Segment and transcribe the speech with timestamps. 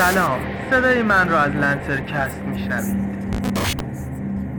[0.00, 0.40] سلام.
[0.70, 2.96] صدای من را از لنسر کست میشنوید.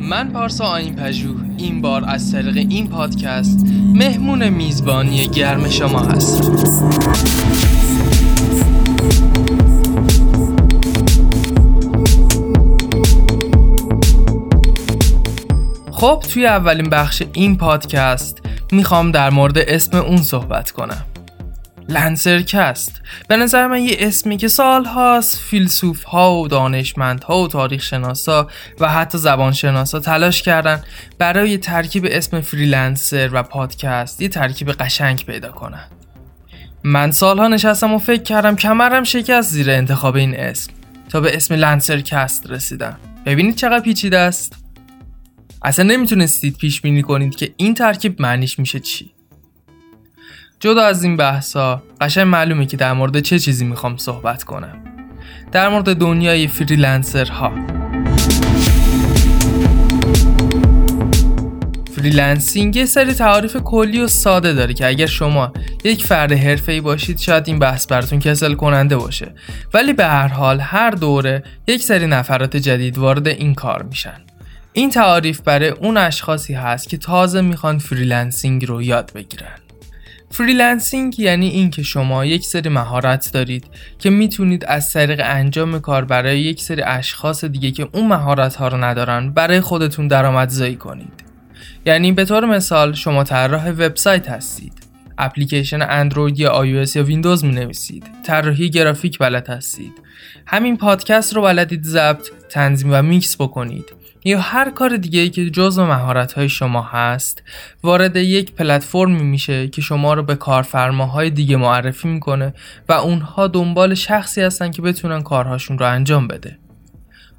[0.00, 1.40] من پارسا آین پژوه.
[1.58, 6.56] این بار از طریق این پادکست مهمون میزبانی گرم شما هستم.
[15.90, 18.38] خب توی اولین بخش این پادکست
[18.72, 21.04] می‌خوام در مورد اسم اون صحبت کنم.
[21.88, 23.02] لنسرکست.
[23.28, 27.82] به نظر من یه اسمی که سال هاست فیلسوف ها و دانشمند ها و تاریخ
[27.82, 28.48] شناسا
[28.80, 30.82] و حتی زبان شناسا تلاش کردن
[31.18, 35.88] برای ترکیب اسم فریلنسر و پادکست یه ترکیب قشنگ پیدا کنن.
[36.82, 40.72] من سالها نشستم و فکر کردم کمرم شکست زیر انتخاب این اسم.
[41.08, 42.96] تا به اسم لنسرکست رسیدم.
[43.26, 44.52] ببینید چقدر پیچیده است.
[45.62, 49.17] اصلا نمی‌تونستید پیش بینی کنید که این ترکیب معنیش میشه چی.
[50.60, 54.76] جدا از این بحثا قشنگ معلومه که در مورد چه چیزی می‌خوام صحبت کنم.
[55.52, 57.52] در مورد دنیای فریلنسرها.
[61.96, 65.52] فریلنسینگ یه سری تعاریف کلی و ساده داره که اگر شما
[65.84, 69.34] یک فرد حرفه‌ای باشید شاید این بحث براتون کسل کننده باشه.
[69.74, 74.20] ولی به هر حال هر دوره یک سری نفرات جدید وارد این کار میشن.
[74.72, 79.58] این تعاریف برای اون اشخاصی هست که تازه می‌خوان فریلنسینگ رو یاد بگیرن.
[80.30, 83.64] فریلنسینگ یعنی اینکه شما یک سری مهارت دارید
[83.98, 88.68] که می‌تونید از طریق انجام کار برای یک سری اشخاص دیگه که اون مهارت ها
[88.68, 91.24] رو ندارن برای خودتون درآمدزایی کنید.
[91.86, 94.72] یعنی به طور مثال شما طراح وبسایت هستید.
[95.18, 99.92] اپلیکیشن اندروید یا iOS یا ویندوز می نویسید طراحی گرافیک بلد هستید.
[100.46, 103.97] همین پادکست رو بلدید ضبط تنظیم و میکس بکنید.
[104.24, 107.42] یا هر کار دیگه ای که جزء مهارت های شما هست
[107.82, 112.54] وارد یک پلتفرمی میشه که شما رو به کارفرماهای دیگه معرفی می‌کنه
[112.88, 116.58] و اونها دنبال شخصی هستن که بتونن کارهاشون رو انجام بده.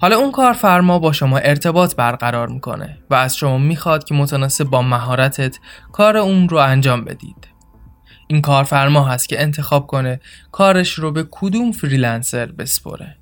[0.00, 4.82] حالا اون کارفرما با شما ارتباط برقرار می‌کنه و از شما می‌خواد که متناسب با
[4.82, 5.58] مهارتت
[5.92, 7.48] کار اون رو انجام بدید.
[8.28, 10.20] این کارفرما هست که انتخاب کنه
[10.52, 13.16] کارش رو به کدوم فریلنسر بسپره.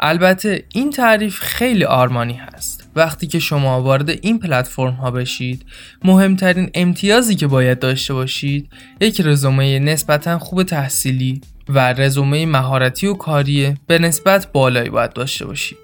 [0.00, 2.90] البته این تعریف خیلی آرمانی هست.
[2.96, 5.66] وقتی که شما وارد این پلتفرم ها بشید
[6.04, 13.14] مهمترین امتیازی که باید داشته باشید یک رزومه نسبتا خوب تحصیلی و رزومه مهارتی و
[13.14, 15.78] کاری به نسبت بالایی باید داشته باشید.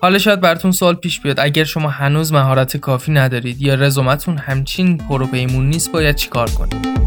[0.00, 4.98] حالا شاید براتون سوال پیش بیاد اگر شما هنوز مهارت کافی ندارید یا رزومتون همچین
[4.98, 7.03] پروپیمون نیست باید چیکار کنید؟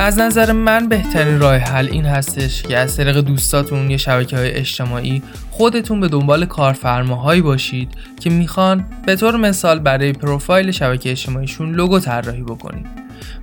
[0.00, 4.50] از نظر من بهترین راه حل این هستش که از طریق دوستاتون یا شبکه های
[4.50, 7.88] اجتماعی خودتون به دنبال کارفرماهایی باشید
[8.20, 12.86] که می‌خوان به طور مثال برای پروفایل شبکه اجتماعیشون لوگو طراحی بکنید.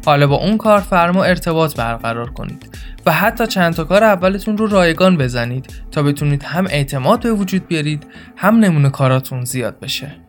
[0.05, 5.17] حالا با اون کارفرما ارتباط برقرار کنید و حتی چند تا کار اولتون رو رایگان
[5.17, 10.26] بزنید تا بتونید هم اعتماد به وجود بیارید هم نمونه کاراتون زیاد بشه.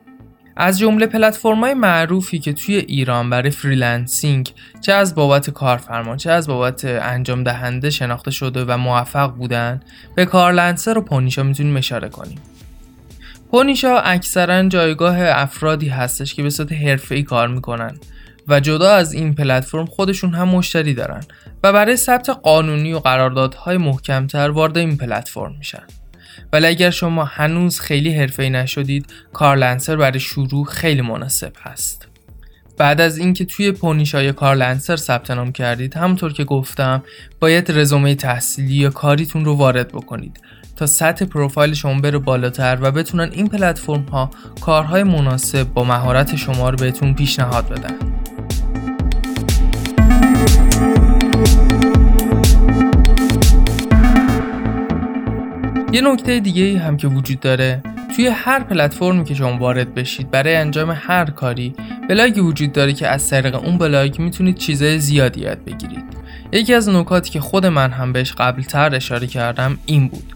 [0.61, 6.49] از جمله پلتفرم‌های معروفی که توی ایران برای فریلنسینگ چه از بابت کارفرما چه از
[6.49, 9.81] بابت انجام دهنده شناخته شده و موفق بودن
[10.15, 12.39] به کارلنسر و پونیشا می‌تونیم اشاره کنیم.
[13.51, 17.99] پونیشا اکثرا جایگاه افرادی هستش که به صورت حرفه‌ای کار می‌کنن
[18.49, 21.21] و جدا از این پلتفرم خودشون هم مشتری دارن
[21.63, 25.83] و برای ثبت قانونی و قراردادهای محکمتر وارد این پلتفرم میشن.
[26.53, 32.09] ولی اگر شما هنوز خیلی حرفه‌ای نشدید کارلنسر برای شروع خیلی مناسب هست.
[32.79, 37.03] بعد از اینکه توی پونیشای کارلنسر ثبت نام کردید همونطور که گفتم
[37.41, 40.41] باید رزومه تحصیلی یا کاریتون رو وارد بکنید
[40.77, 46.37] تا سطح پروفایل شما بره بالاتر و بتونن این پلتفرم ها کارهای مناسب با مهارت
[46.37, 48.08] شما رو بهتون پیشنهاد بدن.
[55.93, 57.83] یه نکته دیگه هم که وجود داره
[58.17, 61.75] توی هر پلتفرمی که شما وارد بشید برای انجام هر کاری
[62.09, 66.05] بلاگی وجود داره که از طریق اون بلاگ می‌تونید چیزای زیادی یاد بگیرید.
[66.53, 70.35] یکی از نکاتی که خود من هم بهش قبل تر اشاره کردم این بود.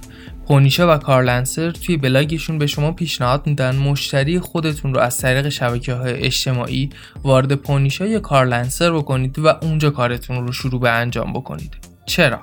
[0.49, 5.95] پونیشا و کارلنسر توی بلاگشون به شما پیشنهاد میدن مشتری خودتون رو از طریق شبکه
[5.95, 6.91] های اجتماعی
[7.25, 11.75] وارد پونیشا یا کارلنسر بکنید و اونجا کارتون رو شروع به انجام بکنید.
[12.07, 12.41] چرا؟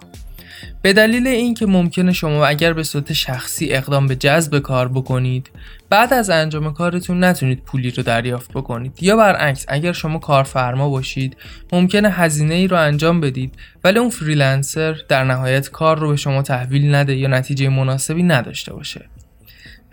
[0.82, 5.50] به دلیل اینکه ممکنه شما اگر به صورت شخصی اقدام به جذب کار بکنید
[5.90, 9.04] بعد از انجام کارتون نتونید پولی رو دریافت بکنید.
[9.04, 11.38] یا برعکس اگر شما کارفرما باشید
[11.72, 16.42] ممکنه هزینه ای رو انجام بدید ولی اون فریلنسر در نهایت کار رو به شما
[16.42, 19.10] تحویل نده یا نتیجه مناسبی نداشته باشه.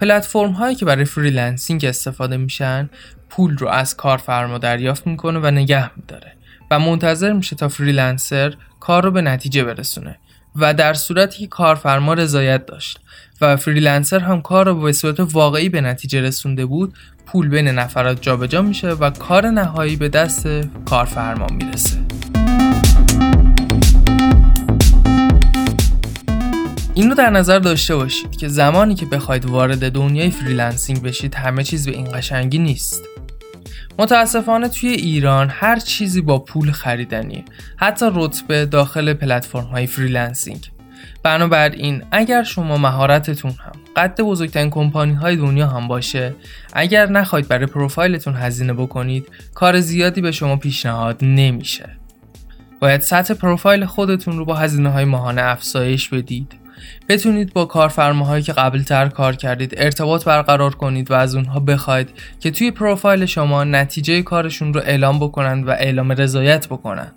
[0.01, 2.91] پلتفرم هایی که برای فریلنسینگ استفاده میشن
[3.31, 6.33] پول رو از کارفرما دریافت می‌کنه و نگه میداره
[6.71, 10.19] و منتظر میشه تا فریلنسر کار رو به نتیجه برسونه.
[10.59, 12.99] و در صورتی که کارفرما رضایت داشت
[13.41, 16.95] و فریلنسر هم کار رو به صورت واقعی به نتیجه رسونده بود
[17.27, 20.49] پول بین نفرات جابجا میشه و کار نهایی به دست
[20.85, 21.99] کارفرما می‌رسه.
[26.95, 31.65] این رو در نظر داشته باشید که زمانی که بخواید وارد دنیای فریلنسینگ بشید همه
[31.65, 33.03] چیز به این قشنگی نیست.
[33.99, 37.45] متاسفانه توی ایران هر چیزی با پول خریدنیه.
[37.77, 40.71] حتی رتبه داخل پلتفرم های فریلنسینگ.
[41.23, 46.35] بنابراین اگر شما مهارتتون هم قد بزرگترین کمپانی های دنیا هم باشه
[46.73, 51.91] اگر نخواید برای پروفایلتون هزینه بکنید کار زیادی به شما پیشنهاد نمیشه.
[52.81, 56.66] باید سطح پروفایل خودتون رو با هزینه های ماهانه افزایش بدید.
[57.09, 62.09] بتونید با کارفرماهایی که قبل تر کار کردید ارتباط برقرار کنید و از اونها بخواید
[62.41, 67.13] که توی پروفایل شما نتیجه کارشون رو اعلام بکنند و اعلام رضایت بکنند.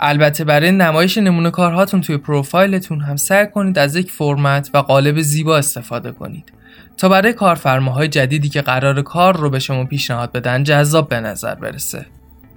[0.00, 5.20] البته برای نمایش نمونه کارهاتون توی پروفایلتون هم سعی کنید از یک فرمت و قالب
[5.20, 6.52] زیبا استفاده کنید.
[6.96, 11.54] تا برای کارفرماهای جدیدی که قرار کار رو به شما پیشنهاد بدن جذاب به نظر
[11.54, 12.06] برسه.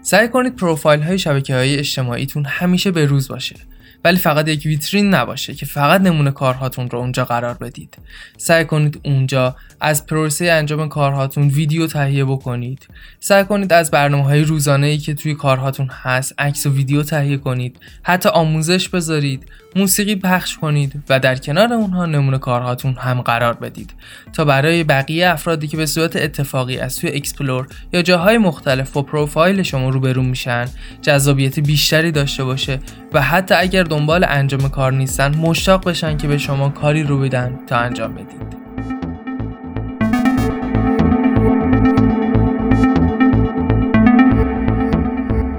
[0.02, 3.56] سعی کنید پروفایل های شبکه های اجتماعیتون همیشه به روز باشه.
[4.04, 7.98] ولی فقط یک ویترین نباشه که فقط نمونه کارهاتون رو اونجا قرار بدید.
[8.38, 12.88] سعی کنید اونجا از پروسه انجام کارهاتون ویدیو تهیه بکنید.
[13.20, 17.38] سعی کنید از برنامه های روزانه ای که توی کارهاتون هست عکس و ویدیو تهیه
[17.38, 17.80] کنید.
[18.04, 23.94] حتی آموزش بذارید موسیقی پخش کنید و در کنار اونها نمونه کارهاتون هم قرار بدید.
[24.34, 29.02] تا برای بقیه افرادی که به صورت اتفاقی از توی explore یا جاهای مختلف با
[29.02, 30.66] پروفایل شما روبرو میشن
[31.02, 32.80] جذابیت بیشتری داشته باشه
[33.14, 37.60] و حتی اگر دنبال انجام کار نیستن مشتاق بشن که به شما کاری رو بدن
[37.68, 38.60] تا انجام بدید.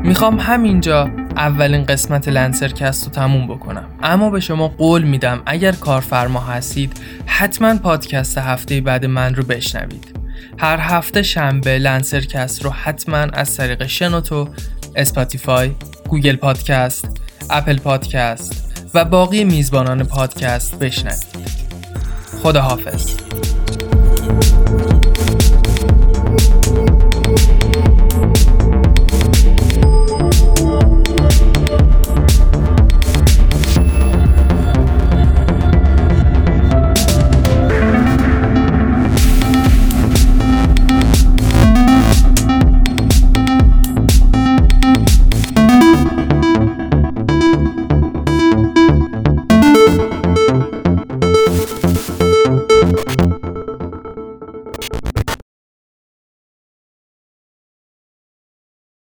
[0.05, 3.85] می‌خوام همینجا اولین قسمت لنسرکست رو تموم بکنم.
[4.03, 6.93] اما به شما قول میدم اگر کارفرما هستید
[7.27, 10.17] حتما پادکست هفته بعد من رو بشنوید.
[10.59, 14.49] هر هفته شنبه لنسرکست رو حتما از طریق شنوتو
[14.97, 15.71] اسپاتیفای
[16.09, 17.21] گوگل پادکست
[17.51, 21.41] اپل پادکست و باقی میزبانان پادکست بشنوید.
[22.43, 23.17] خدا حافظ